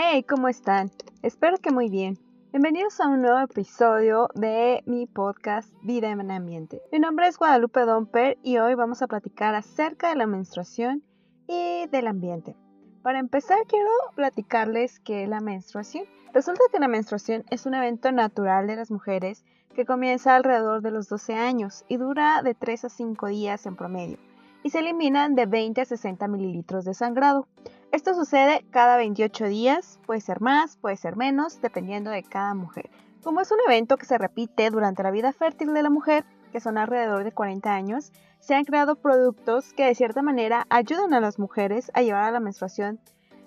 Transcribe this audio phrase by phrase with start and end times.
[0.00, 0.92] Hey, ¿cómo están?
[1.22, 2.20] Espero que muy bien.
[2.52, 6.80] Bienvenidos a un nuevo episodio de mi podcast Vida en Ambiente.
[6.92, 11.02] Mi nombre es Guadalupe Domper y hoy vamos a platicar acerca de la menstruación
[11.48, 12.54] y del ambiente.
[13.02, 16.04] Para empezar, quiero platicarles qué es la menstruación.
[16.32, 19.44] Resulta que la menstruación es un evento natural de las mujeres
[19.74, 23.74] que comienza alrededor de los 12 años y dura de 3 a 5 días en
[23.74, 24.18] promedio
[24.62, 27.46] y se eliminan de 20 a 60 mililitros de sangrado.
[27.90, 32.90] Esto sucede cada 28 días, puede ser más, puede ser menos, dependiendo de cada mujer.
[33.22, 36.60] Como es un evento que se repite durante la vida fértil de la mujer, que
[36.60, 41.20] son alrededor de 40 años, se han creado productos que de cierta manera ayudan a
[41.20, 43.00] las mujeres a llevar a la menstruación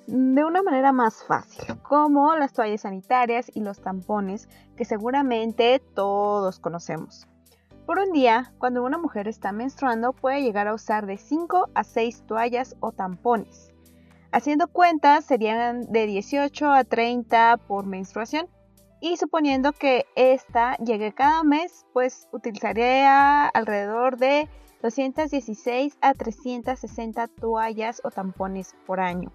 [0.08, 6.60] de una manera más fácil, como las toallas sanitarias y los tampones que seguramente todos
[6.60, 7.28] conocemos.
[7.86, 11.84] Por un día, cuando una mujer está menstruando, puede llegar a usar de 5 a
[11.84, 13.71] 6 toallas o tampones.
[14.32, 18.48] Haciendo cuentas, serían de 18 a 30 por menstruación.
[19.02, 24.48] Y suponiendo que esta llegue cada mes, pues utilizaría alrededor de
[24.82, 29.34] 216 a 360 toallas o tampones por año.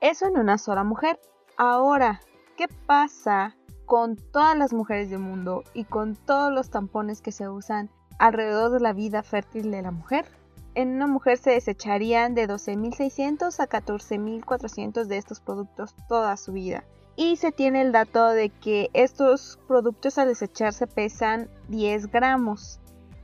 [0.00, 1.18] Eso en una sola mujer.
[1.56, 2.20] Ahora,
[2.56, 7.48] ¿qué pasa con todas las mujeres del mundo y con todos los tampones que se
[7.48, 10.26] usan alrededor de la vida fértil de la mujer?
[10.74, 16.84] En una mujer se desecharían de 12.600 a 14.400 de estos productos toda su vida.
[17.16, 22.78] Y se tiene el dato de que estos productos al desecharse pesan 10 gramos.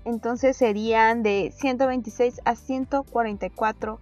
[0.04, 4.00] Entonces serían de 126 a 144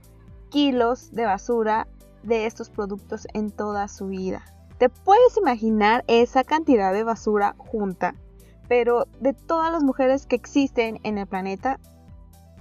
[0.49, 1.87] kilos de basura
[2.23, 4.43] de estos productos en toda su vida.
[4.79, 8.15] Te puedes imaginar esa cantidad de basura junta,
[8.69, 11.79] pero de todas las mujeres que existen en el planeta,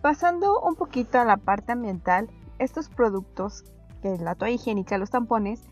[0.02, 3.64] pasando un poquito a la parte ambiental, estos productos,
[4.02, 5.64] que es la toalla higiénica, los tampones,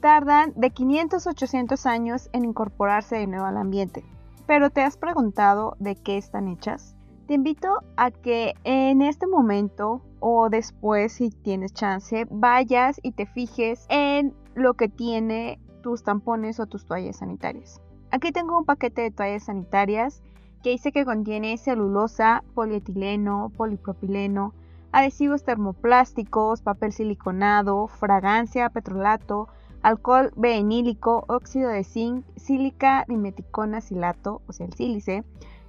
[0.00, 4.04] tardan de 500 a 800 años en incorporarse de nuevo al ambiente.
[4.46, 6.94] Pero ¿te has preguntado de qué están hechas?
[7.26, 13.24] Te invito a que en este momento o después, si tienes chance, vayas y te
[13.24, 17.80] fijes en lo que tiene tus tampones o tus toallas sanitarias.
[18.10, 20.22] Aquí tengo un paquete de toallas sanitarias
[20.64, 24.54] que dice que contiene celulosa, polietileno, polipropileno,
[24.92, 29.48] adhesivos termoplásticos, papel siliconado, fragancia, petrolato,
[29.82, 35.22] alcohol benílico, óxido de zinc, sílica dimeticona silato, o sea el sílice,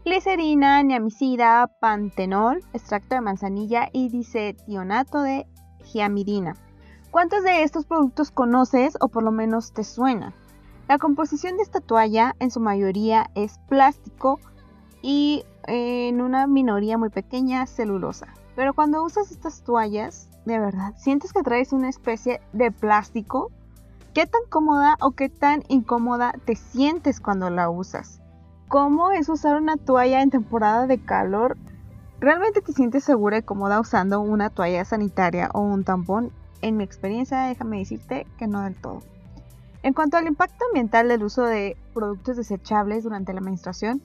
[0.06, 5.46] glicerina, niamicida, pantenol, extracto de manzanilla y dicetionato de
[5.84, 6.56] giamidina.
[7.12, 10.34] ¿Cuántos de estos productos conoces o por lo menos te suenan?
[10.88, 14.40] La composición de esta toalla en su mayoría es plástico
[15.06, 18.28] y en una minoría muy pequeña celulosa.
[18.56, 23.52] Pero cuando usas estas toallas, de verdad, ¿sientes que traes una especie de plástico?
[24.14, 28.22] ¿Qué tan cómoda o qué tan incómoda te sientes cuando la usas?
[28.68, 31.58] cómo es usar una toalla en temporada de calor.
[32.20, 36.32] ¿Realmente te sientes segura y cómoda usando una toalla sanitaria o un tampón?
[36.62, 39.02] En mi experiencia, déjame decirte que no del todo.
[39.84, 44.02] En cuanto al impacto ambiental del uso de productos desechables durante la menstruación,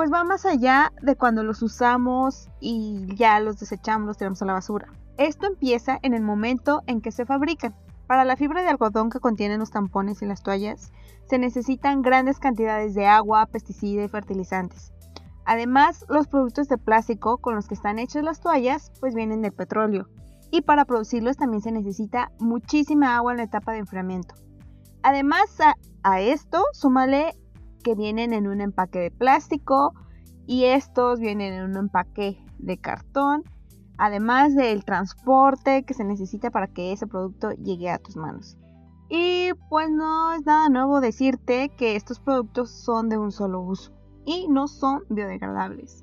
[0.00, 4.46] pues va más allá de cuando los usamos y ya los desechamos, los tiramos a
[4.46, 4.88] la basura.
[5.18, 7.74] Esto empieza en el momento en que se fabrican.
[8.06, 10.90] Para la fibra de algodón que contienen los tampones y las toallas,
[11.28, 14.90] se necesitan grandes cantidades de agua, pesticida y fertilizantes.
[15.44, 19.52] Además, los productos de plástico con los que están hechas las toallas, pues vienen del
[19.52, 20.08] petróleo.
[20.50, 24.34] Y para producirlos también se necesita muchísima agua en la etapa de enfriamiento.
[25.02, 25.74] Además, a,
[26.04, 27.34] a esto, súmale
[27.80, 29.94] que vienen en un empaque de plástico
[30.46, 33.44] y estos vienen en un empaque de cartón
[34.00, 38.56] además del transporte que se necesita para que ese producto llegue a tus manos.
[39.10, 43.92] Y pues no es nada nuevo decirte que estos productos son de un solo uso
[44.24, 46.02] y no son biodegradables.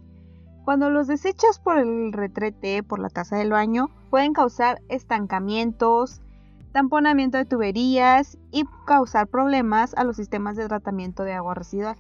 [0.64, 6.22] Cuando los desechas por el retrete, por la taza del baño, pueden causar estancamientos,
[6.78, 11.98] tamponamiento de tuberías y causar problemas a los sistemas de tratamiento de agua residual.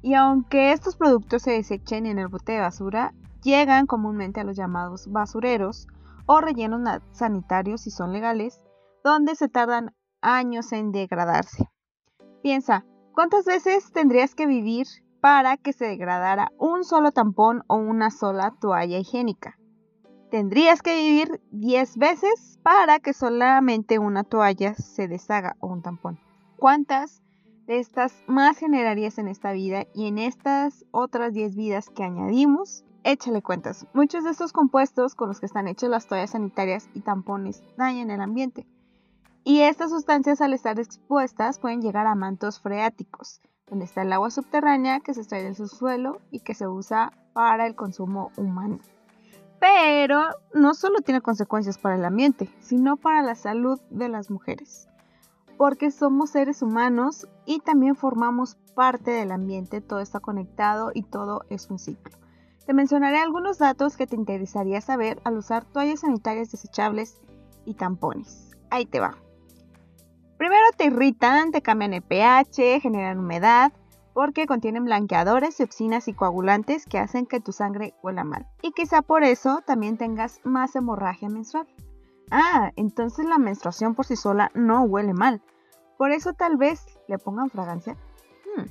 [0.00, 4.56] Y aunque estos productos se desechen en el bote de basura, llegan comúnmente a los
[4.56, 5.88] llamados basureros
[6.24, 8.60] o rellenos sanitarios si son legales,
[9.02, 11.68] donde se tardan años en degradarse.
[12.44, 14.86] Piensa, ¿cuántas veces tendrías que vivir
[15.20, 19.58] para que se degradara un solo tampón o una sola toalla higiénica?
[20.30, 26.18] Tendrías que vivir 10 veces para que solamente una toalla se deshaga o un tampón.
[26.56, 27.22] ¿Cuántas
[27.66, 32.84] de estas más generarías en esta vida y en estas otras 10 vidas que añadimos
[33.08, 33.86] Échale cuentas.
[33.92, 38.10] Muchos de estos compuestos con los que están hechos las toallas sanitarias y tampones dañan
[38.10, 38.66] el ambiente.
[39.44, 44.32] Y estas sustancias al estar expuestas pueden llegar a mantos freáticos, donde está el agua
[44.32, 48.80] subterránea que se extrae del subsuelo y que se usa para el consumo humano.
[49.60, 50.22] Pero
[50.52, 54.88] no solo tiene consecuencias para el ambiente, sino para la salud de las mujeres.
[55.56, 61.44] Porque somos seres humanos y también formamos parte del ambiente, todo está conectado y todo
[61.48, 62.16] es un ciclo.
[62.66, 67.20] Te mencionaré algunos datos que te interesaría saber al usar toallas sanitarias desechables
[67.64, 68.50] y tampones.
[68.70, 69.16] Ahí te va.
[70.36, 73.72] Primero te irritan, te cambian el pH, generan humedad,
[74.16, 78.46] porque contienen blanqueadores, toxinas y coagulantes que hacen que tu sangre huela mal.
[78.62, 81.66] Y quizá por eso también tengas más hemorragia menstrual.
[82.30, 85.42] Ah, entonces la menstruación por sí sola no huele mal.
[85.98, 87.98] Por eso tal vez le pongan fragancia.
[88.56, 88.64] Hmm.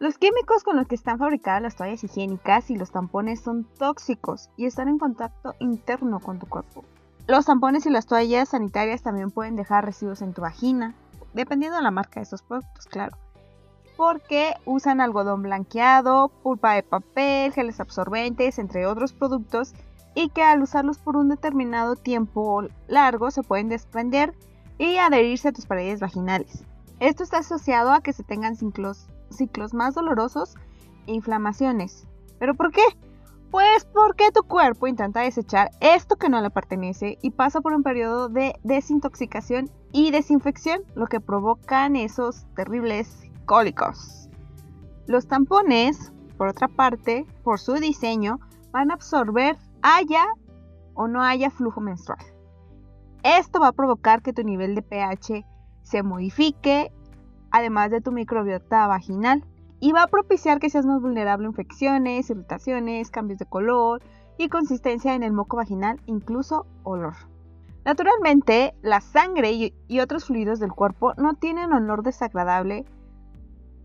[0.00, 4.50] Los químicos con los que están fabricadas las toallas higiénicas y los tampones son tóxicos
[4.56, 6.82] y están en contacto interno con tu cuerpo.
[7.28, 10.96] Los tampones y las toallas sanitarias también pueden dejar residuos en tu vagina,
[11.34, 13.16] dependiendo de la marca de estos productos, claro.
[13.96, 19.74] Porque usan algodón blanqueado, pulpa de papel, geles absorbentes, entre otros productos,
[20.14, 24.34] y que al usarlos por un determinado tiempo largo se pueden desprender
[24.78, 26.64] y adherirse a tus paredes vaginales.
[27.00, 30.54] Esto está asociado a que se tengan ciclos, ciclos más dolorosos
[31.06, 32.06] e inflamaciones.
[32.38, 32.82] ¿Pero por qué?
[33.50, 37.82] Pues porque tu cuerpo intenta desechar esto que no le pertenece y pasa por un
[37.82, 43.30] periodo de desintoxicación y desinfección, lo que provocan esos terribles
[45.06, 48.38] Los tampones, por otra parte, por su diseño,
[48.70, 50.24] van a absorber haya
[50.94, 52.24] o no haya flujo menstrual.
[53.22, 55.44] Esto va a provocar que tu nivel de pH
[55.82, 56.92] se modifique,
[57.50, 59.44] además de tu microbiota vaginal
[59.80, 64.02] y va a propiciar que seas más vulnerable a infecciones, irritaciones, cambios de color
[64.38, 67.14] y consistencia en el moco vaginal, incluso olor.
[67.84, 72.84] Naturalmente, la sangre y, otros fluidos del cuerpo no tienen olor desagradable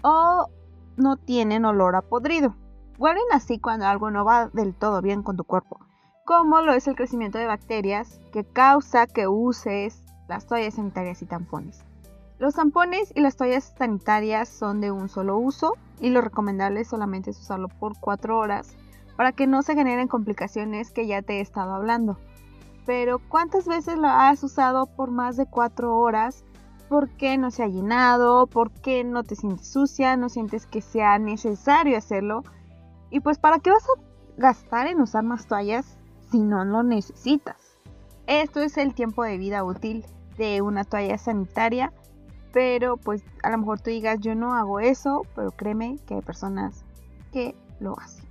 [0.03, 0.47] o
[0.95, 2.55] no tienen olor a podrido.
[2.97, 5.79] Huelen así cuando algo no va del todo bien con tu cuerpo,
[6.25, 11.25] como lo es el crecimiento de bacterias que causa que uses las toallas sanitarias y
[11.25, 11.83] tampones.
[12.39, 17.31] Los tampones y las toallas sanitarias son de un solo uso y lo recomendable solamente
[17.31, 18.75] es usarlo por 4 horas
[19.15, 22.19] para que no se generen complicaciones que ya te he estado hablando.
[22.85, 26.45] Pero ¿cuántas veces lo has usado por más de 4 horas?
[26.89, 28.47] ¿Por qué no se ha llenado?
[28.47, 30.15] ¿Por qué no te sientes sucia?
[30.17, 32.43] ¿No sientes que sea necesario hacerlo?
[33.09, 34.01] Y pues ¿para qué vas a
[34.37, 35.97] gastar en usar más toallas
[36.31, 37.57] si no lo necesitas?
[38.25, 40.05] Esto es el tiempo de vida útil
[40.37, 41.91] de una toalla sanitaria
[42.57, 46.21] pero pues a lo mejor tú digas, yo no hago eso, pero créeme que hay
[46.21, 46.85] personas
[47.31, 48.25] que lo hacen.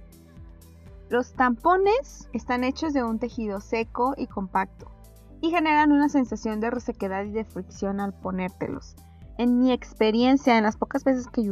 [1.09, 4.91] Los tampones están hechos de un tejido seco y compacto
[5.41, 8.97] y generan una sensación de resequedad y de fricción al ponértelos.
[9.39, 11.43] En mi experiencia, en las pocas veces que,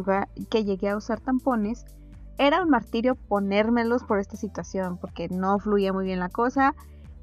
[0.51, 1.85] que llegué a usar tampones,
[2.39, 6.75] era un martirio ponérmelos por esta situación, porque no fluía muy bien la cosa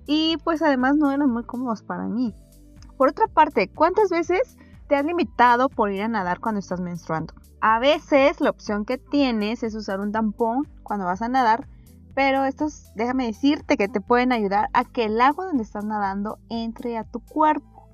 [0.06, 2.34] y pues además no eran muy cómodos para mí.
[2.98, 4.58] Por otra parte, ¿cuántas veces
[4.92, 7.34] te has limitado por ir a nadar cuando estás menstruando.
[7.62, 11.70] A veces la opción que tienes es usar un tampón cuando vas a nadar,
[12.14, 16.40] pero estos, déjame decirte que te pueden ayudar a que el agua donde estás nadando
[16.50, 17.88] entre a tu cuerpo.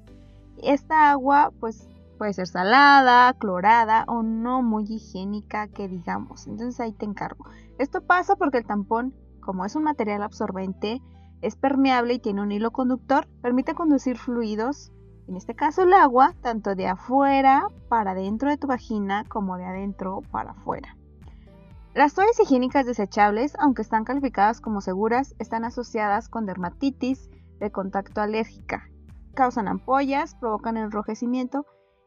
[0.61, 1.87] Esta agua pues
[2.17, 6.47] puede ser salada, clorada o no muy higiénica que digamos.
[6.47, 7.45] Entonces ahí te encargo.
[7.77, 11.01] Esto pasa porque el tampón, como es un material absorbente,
[11.41, 14.91] es permeable y tiene un hilo conductor, permite conducir fluidos
[15.27, 19.65] en este caso el agua, tanto de afuera para dentro de tu vagina como de
[19.65, 20.95] adentro para afuera.
[21.97, 28.21] Las toallas higiénicas desechables, aunque están calificadas como seguras, están asociadas con dermatitis de contacto
[28.21, 28.87] alérgica.
[29.33, 31.65] Causan ampollas, provocan enrojecimiento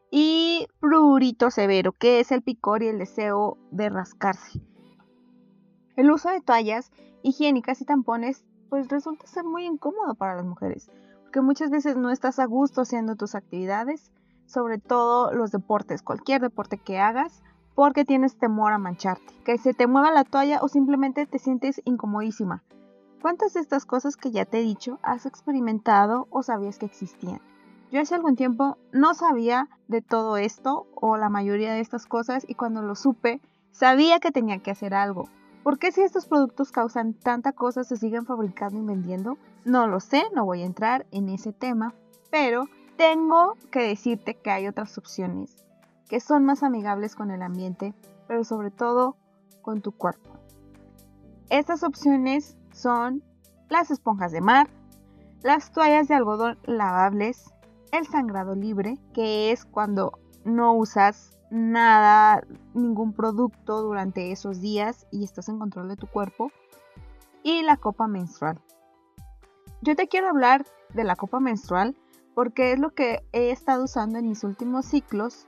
[0.09, 4.61] y prurito severo, que es el picor y el deseo de rascarse.
[5.97, 6.89] El uso de toallas
[7.21, 10.89] higiénicas y tampones pues resulta ser muy incómodo para las mujeres
[11.33, 14.13] que muchas veces no estás a gusto haciendo tus actividades,
[14.45, 17.43] sobre todo los deportes, cualquier deporte que hagas,
[17.75, 21.81] porque tienes temor a mancharte, que se te mueva la toalla o simplemente te sientes
[21.85, 22.63] incomodísima.
[23.21, 27.39] ¿Cuántas de estas cosas que ya te he dicho has experimentado o sabías que existían?
[27.91, 32.45] Yo hace algún tiempo no sabía de todo esto o la mayoría de estas cosas
[32.47, 35.29] y cuando lo supe sabía que tenía que hacer algo.
[35.63, 39.37] ¿Por qué si estos productos causan tanta cosa se siguen fabricando y vendiendo?
[39.65, 41.93] No lo sé, no voy a entrar en ese tema,
[42.31, 42.65] pero
[42.97, 45.61] tengo que decirte que hay otras opciones
[46.11, 47.93] que son más amigables con el ambiente,
[48.27, 49.15] pero sobre todo
[49.61, 50.29] con tu cuerpo.
[51.49, 53.23] Estas opciones son
[53.69, 54.69] las esponjas de mar,
[55.41, 57.53] las toallas de algodón lavables
[57.93, 65.23] el sangrado libre, que es cuando no usas nada, ningún producto durante esos días y
[65.23, 66.51] estás en control de tu cuerpo,
[67.41, 68.59] y la copa menstrual.
[69.81, 71.95] Yo te quiero hablar de la copa menstrual
[72.35, 75.47] porque es lo que he estado usando en mis últimos ciclos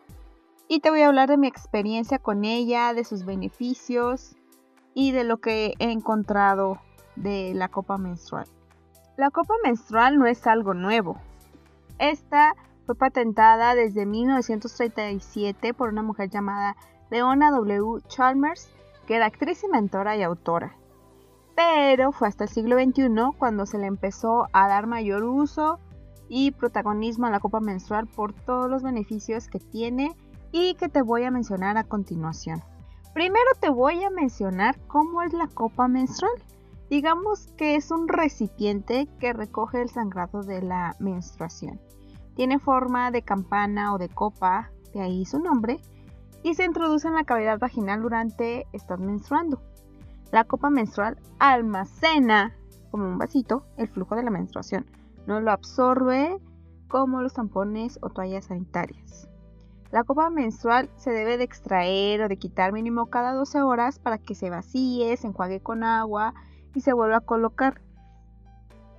[0.74, 4.36] y te voy a hablar de mi experiencia con ella, de sus beneficios
[4.96, 6.80] y de lo que he encontrado
[7.16, 8.48] de la copa menstrual.
[9.16, 11.22] La copa menstrual no es algo nuevo.
[12.00, 12.56] Esta
[12.88, 16.76] fue patentada desde 1937 por una mujer llamada
[17.12, 18.02] Leona W.
[18.08, 18.72] Chalmers,
[19.06, 20.76] que era actriz y mentora y autora.
[21.56, 25.80] Pero fue hasta el siglo XXI cuando se le empezó a dar mayor uso
[26.30, 30.16] y protagonismo a la copa menstrual por todos los beneficios que tiene
[30.54, 32.62] y que te voy a mencionar a continuación.
[33.14, 36.32] Primero te voy a mencionar cómo es la copa menstrual.
[36.92, 41.82] Digamos que es un recipiente que recoge el sangrado de la menstruación.
[42.36, 45.82] Tiene forma de campana o de copa, de ahí su nombre,
[46.44, 49.60] y se introduce en la cavidad vaginal durante estar menstruando.
[50.32, 52.56] La copa menstrual almacena,
[52.92, 54.86] como un vasito, el flujo de la menstruación.
[55.26, 56.38] No lo absorbe
[56.88, 59.33] como los tampones o toallas sanitarias.
[59.94, 64.18] La copa menstrual se debe de extraer o de quitar mínimo cada 12 horas para
[64.18, 66.34] que se vacíe, se enjuague con agua
[66.74, 67.80] y se vuelva a colocar.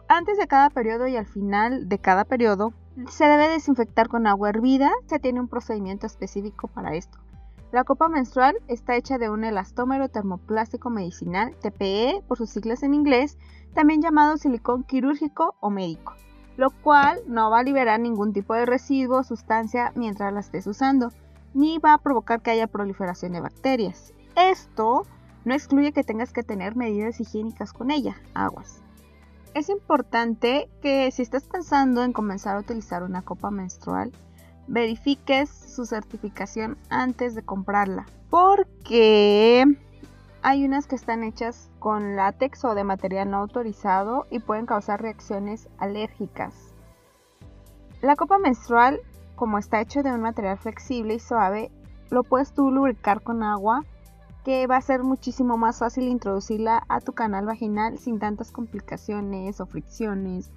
[0.07, 2.75] Antes de cada periodo y al final de cada periodo
[3.09, 4.93] se debe desinfectar con agua hervida.
[5.07, 7.19] Se tiene un procedimiento específico para esto.
[7.73, 12.95] La copa menstrual está hecha de un elastómero termoplástico medicinal, TPE por sus siglas en
[12.95, 13.37] inglés,
[13.75, 16.15] también llamado silicón quirúrgico o médico,
[16.56, 20.66] lo cual no va a liberar ningún tipo de residuo o sustancia mientras la estés
[20.66, 21.12] usando,
[21.52, 24.12] ni va a provocar que haya proliferación de bacterias.
[24.37, 25.06] Esto
[25.44, 28.82] no excluye que tengas que tener medidas higiénicas con ella, aguas.
[29.54, 34.11] Es importante que si estás pensando en comenzar a utilizar una copa menstrual,
[34.66, 38.06] verifiques su certificación antes de comprarla.
[38.30, 39.64] Porque
[40.47, 45.01] hay unas que están hechas con látex o de material no autorizado y pueden causar
[45.01, 46.75] reacciones alérgicas.
[48.03, 49.01] La copa menstrual,
[49.37, 51.73] como está hecho de un material flexible y suave,
[52.11, 53.87] lo puedes tú lubricar con agua
[54.45, 59.63] que va a ser muchísimo más fácil introducirla a tu canal vaginal sin tantas complicaciones
[59.63, 60.51] o fricciones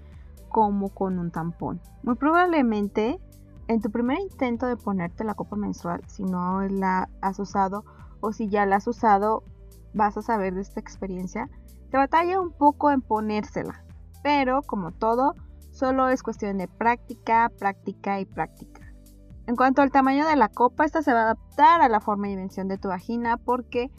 [0.50, 1.80] como con un tampón.
[2.04, 3.22] Muy probablemente
[3.70, 7.86] en tu primer intento de ponerte la copa menstrual, si no la has usado
[8.20, 9.44] o si ya la has usado,
[9.94, 11.50] vas a saber de esta experiencia,
[11.90, 13.84] te batalla un poco en ponérsela.
[14.24, 15.36] Pero como todo,
[15.72, 18.82] solo es cuestión de práctica, práctica y práctica.
[19.48, 22.28] En cuanto al tamaño de la copa, esta se va a adaptar a la forma
[22.28, 23.90] y dimensión de tu vagina porque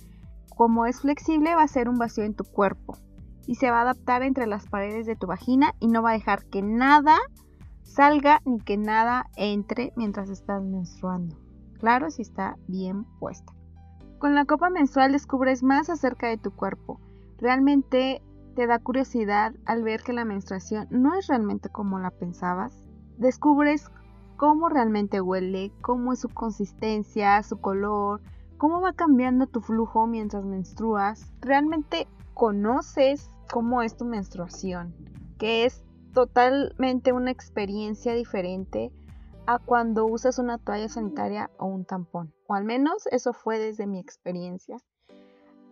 [0.54, 2.98] como es flexible va a ser un vacío en tu cuerpo
[3.46, 6.14] y se va a adaptar entre las paredes de tu vagina y no va a
[6.14, 7.16] dejar que nada
[7.82, 11.38] salga ni que nada entre mientras estás menstruando.
[11.78, 13.57] Claro si está bien puesta.
[14.18, 16.98] Con la copa menstrual descubres más acerca de tu cuerpo.
[17.38, 18.20] Realmente
[18.56, 22.84] te da curiosidad al ver que la menstruación no es realmente como la pensabas.
[23.16, 23.92] Descubres
[24.36, 28.20] cómo realmente huele, cómo es su consistencia, su color,
[28.56, 31.32] cómo va cambiando tu flujo mientras menstruas.
[31.40, 34.96] Realmente conoces cómo es tu menstruación,
[35.38, 38.90] que es totalmente una experiencia diferente
[39.48, 42.34] a cuando usas una toalla sanitaria o un tampón.
[42.46, 44.76] O al menos eso fue desde mi experiencia.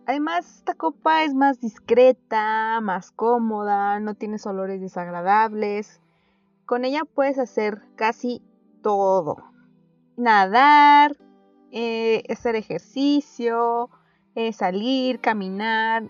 [0.07, 6.01] Además, esta copa es más discreta, más cómoda, no tienes olores desagradables.
[6.65, 8.41] Con ella puedes hacer casi
[8.81, 9.37] todo.
[10.15, 11.15] Nadar,
[11.71, 13.91] eh, hacer ejercicio,
[14.33, 16.01] eh, salir, caminar.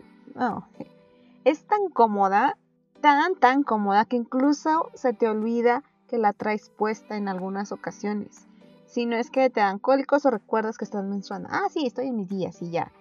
[1.43, 2.55] Es tan cómoda
[3.01, 8.47] tan tan cómoda que incluso se te olvida que la traes puesta en algunas ocasiones.
[8.85, 11.49] Si no es que te dan cólicos o recuerdas que estás menstruando.
[11.51, 12.91] Ah, sí, estoy en mis días y ya.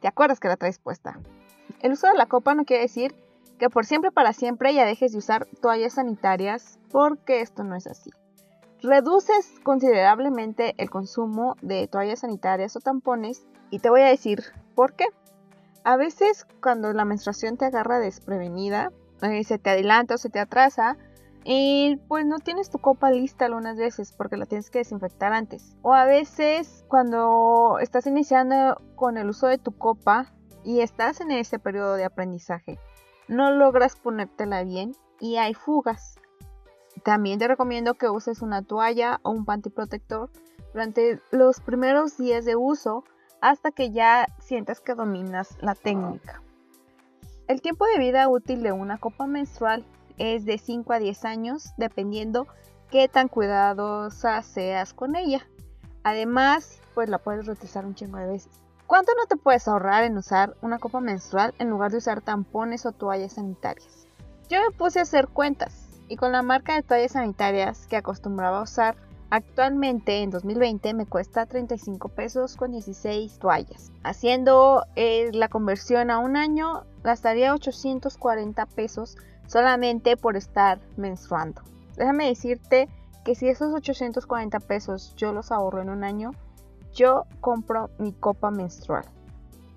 [0.00, 1.18] Te acuerdas que la traes puesta.
[1.80, 3.14] El uso de la copa no quiere decir
[3.58, 7.86] que por siempre para siempre ya dejes de usar toallas sanitarias porque esto no es
[7.86, 8.10] así.
[8.82, 14.44] Reduces considerablemente el consumo de toallas sanitarias o tampones y te voy a decir
[14.74, 15.06] por qué.
[15.84, 20.40] A veces cuando la menstruación te agarra desprevenida, eh, se te adelanta o se te
[20.40, 20.96] atrasa
[21.48, 25.76] y pues no tienes tu copa lista algunas veces porque la tienes que desinfectar antes.
[25.82, 30.34] O a veces cuando estás iniciando con el uso de tu copa
[30.64, 32.80] y estás en ese periodo de aprendizaje,
[33.28, 36.18] no logras ponértela bien y hay fugas.
[37.04, 40.30] También te recomiendo que uses una toalla o un panty protector
[40.72, 43.04] durante los primeros días de uso
[43.40, 46.42] hasta que ya sientas que dominas la técnica.
[47.46, 49.84] El tiempo de vida útil de una copa menstrual
[50.18, 52.46] es de 5 a 10 años, dependiendo
[52.90, 55.46] qué tan cuidadosa seas con ella.
[56.04, 58.52] Además, pues la puedes reutilizar un chingo de veces.
[58.86, 62.86] ¿Cuánto no te puedes ahorrar en usar una copa menstrual en lugar de usar tampones
[62.86, 64.06] o toallas sanitarias?
[64.48, 68.62] Yo me puse a hacer cuentas y con la marca de toallas sanitarias que acostumbraba
[68.62, 68.96] usar,
[69.30, 73.90] actualmente en 2020 me cuesta 35 pesos con 16 toallas.
[74.04, 79.16] Haciendo eh, la conversión a un año, gastaría 840 pesos
[79.46, 81.62] solamente por estar menstruando.
[81.96, 82.88] Déjame decirte
[83.24, 86.32] que si esos 840 pesos yo los ahorro en un año,
[86.92, 89.04] yo compro mi copa menstrual.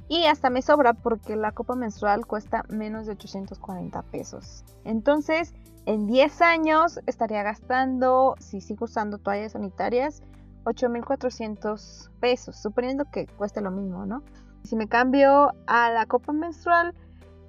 [0.08, 4.64] Y hasta me sobra porque la copa menstrual cuesta menos de 840 pesos.
[4.84, 5.54] Entonces,
[5.86, 10.24] en 10 años estaría gastando, si sigo usando toallas sanitarias,
[10.66, 14.24] 8.400 pesos, suponiendo que cueste lo mismo, ¿no?
[14.64, 16.94] Si me cambio a la copa menstrual,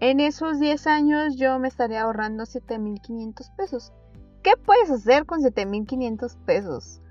[0.01, 3.93] en esos 10 años yo me estaría ahorrando 7.500 pesos.
[4.43, 7.03] ¿Qué puedes hacer con 7.500 pesos?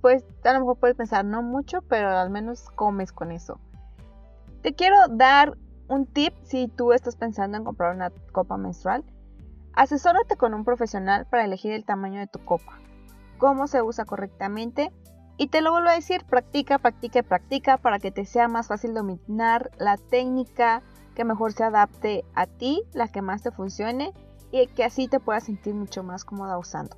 [0.00, 3.58] Pues a lo mejor puedes pensar, no mucho, pero al menos comes con eso.
[4.62, 9.04] Te quiero dar un tip si tú estás pensando en comprar una copa menstrual.
[9.74, 12.78] Asesórate con un profesional para elegir el tamaño de tu copa,
[13.38, 14.90] cómo se usa correctamente
[15.36, 18.68] y te lo vuelvo a decir, practica, practica y practica para que te sea más
[18.68, 20.82] fácil dominar la técnica
[21.16, 24.12] que mejor se adapte a ti, la que más te funcione
[24.52, 26.96] y que así te puedas sentir mucho más cómoda usando.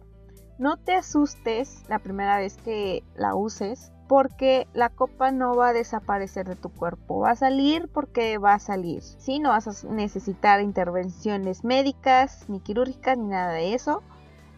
[0.59, 5.73] No te asustes la primera vez que la uses porque la copa no va a
[5.73, 9.03] desaparecer de tu cuerpo, va a salir porque va a salir.
[9.03, 14.03] Si no vas a necesitar intervenciones médicas, ni quirúrgicas, ni nada de eso.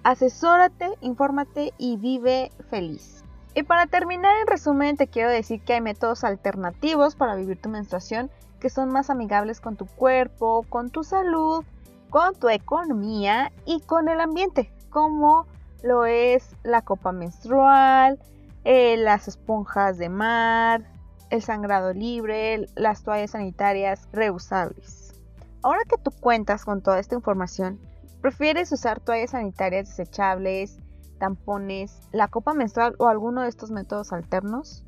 [0.05, 3.25] Asesórate, infórmate y vive feliz.
[3.55, 7.69] Y para terminar en resumen te quiero decir que hay métodos alternativos para vivir tu
[7.69, 11.65] menstruación que son más amigables con tu cuerpo, con tu salud,
[12.11, 15.47] con tu economía y con el ambiente, como
[15.83, 18.19] lo es la copa menstrual,
[18.65, 20.85] eh, las esponjas de mar,
[21.31, 25.15] el sangrado libre, las toallas sanitarias reusables.
[25.63, 27.81] Ahora que tú cuentas con toda esta información,
[28.21, 30.79] ¿prefieres usar toallas sanitarias desechables,
[31.19, 34.85] tampones, la copa menstrual o alguno de estos métodos alternos?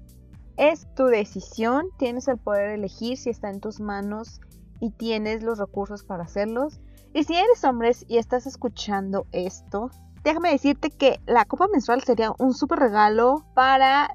[0.57, 4.41] Es tu decisión, tienes el poder de elegir si está en tus manos
[4.81, 6.81] y tienes los recursos para hacerlos.
[7.15, 9.91] Y si eres hombre y estás escuchando esto,
[10.25, 14.11] déjame decirte que la copa menstrual sería un súper regalo para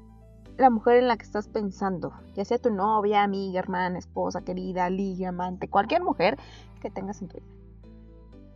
[0.56, 4.90] la mujer en la que estás pensando, ya sea tu novia, amiga, hermana, esposa, querida,
[4.90, 6.36] liga, amante, cualquier mujer
[6.80, 7.46] que tengas en tu vida.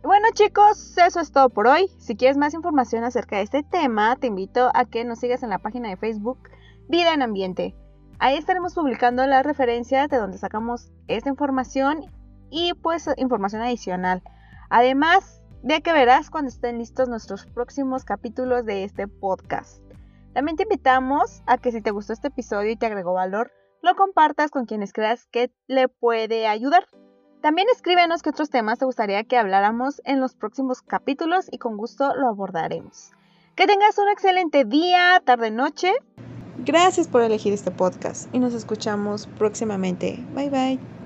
[0.03, 1.89] Bueno chicos, eso es todo por hoy.
[1.97, 5.49] Si quieres más información acerca de este tema, te invito a que nos sigas en
[5.49, 6.39] la página de Facebook
[6.93, 7.75] Vida en Ambiente.
[8.19, 12.05] Ahí estaremos publicando las referencias de donde sacamos esta información
[12.51, 14.21] y pues información adicional.
[14.69, 19.81] Además, de que verás cuando estén listos nuestros próximos capítulos de este podcast.
[20.35, 23.51] También te invitamos a que si te gustó este episodio y te agregó valor,
[23.81, 26.85] lo compartas con quienes creas que le puede ayudar.
[27.41, 31.75] También escríbenos qué otros temas te gustaría que habláramos en los próximos capítulos y con
[31.75, 33.13] gusto lo abordaremos.
[33.55, 35.91] Que tengas un excelente día, tarde, noche.
[36.57, 40.25] Gracias por elegir este podcast y nos escuchamos próximamente.
[40.29, 41.02] Bye bye.